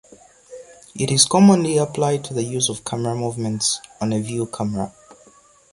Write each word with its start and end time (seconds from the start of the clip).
It 0.95 1.11
is 1.11 1.25
commonly 1.27 1.77
applied 1.77 2.23
to 2.23 2.33
the 2.33 2.41
use 2.41 2.69
of 2.69 2.83
camera 2.83 3.13
movements 3.15 3.81
on 4.01 4.11
a 4.13 4.19
view 4.19 4.47
camera. 4.47 4.91